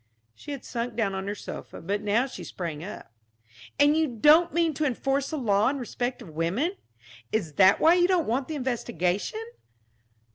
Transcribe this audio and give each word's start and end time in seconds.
She 0.33 0.49
had 0.49 0.65
sunk 0.65 0.95
down 0.95 1.13
on 1.13 1.27
her 1.27 1.35
sofa, 1.35 1.79
but 1.79 2.01
now 2.01 2.25
she 2.25 2.43
sprang 2.43 2.83
up. 2.83 3.11
"And 3.77 3.95
you 3.95 4.07
don't 4.07 4.51
mean 4.51 4.73
to 4.73 4.83
enforce 4.85 5.29
the 5.29 5.37
law 5.37 5.69
in 5.69 5.77
respect 5.77 6.23
of 6.23 6.29
women? 6.29 6.71
Is 7.31 7.53
that 7.53 7.79
why 7.79 7.93
you 7.93 8.07
don't 8.07 8.25
want 8.25 8.47
the 8.47 8.55
investigation?" 8.55 9.39